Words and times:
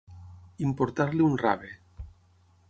Importar-li 0.67 1.27
un 1.27 1.37
rave. 1.43 1.71